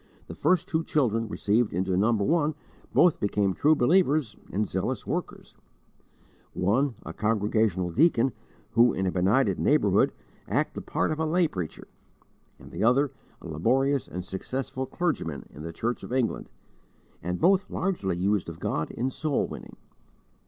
The 0.25 0.33
first 0.33 0.67
two 0.67 0.83
children 0.83 1.27
received 1.27 1.73
into 1.75 1.95
No. 1.95 2.11
1 2.13 2.55
both 2.91 3.19
became 3.19 3.53
true 3.53 3.75
believers 3.75 4.35
and 4.51 4.67
zealous 4.67 5.05
workers: 5.05 5.55
one, 6.53 6.95
a 7.05 7.13
Congregational 7.13 7.91
deacon, 7.91 8.31
who, 8.71 8.93
in 8.93 9.05
a 9.05 9.11
benighted 9.11 9.59
neighbourhood, 9.59 10.11
acted 10.47 10.73
the 10.73 10.91
part 10.91 11.11
of 11.11 11.19
a 11.19 11.25
lay 11.27 11.47
preacher; 11.47 11.87
and 12.57 12.71
the 12.71 12.83
other, 12.83 13.11
a 13.43 13.47
laborious 13.47 14.07
and 14.07 14.25
successful 14.25 14.87
clergyman 14.87 15.47
in 15.53 15.61
the 15.61 15.71
Church 15.71 16.01
of 16.01 16.11
England, 16.11 16.49
and 17.21 17.39
both 17.39 17.69
largely 17.69 18.17
used 18.17 18.49
of 18.49 18.59
God 18.59 18.89
in 18.89 19.11
soul 19.11 19.47
winning. 19.47 19.75